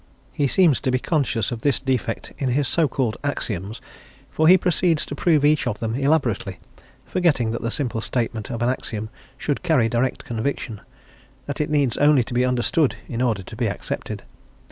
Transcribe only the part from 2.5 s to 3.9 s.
so called axioms,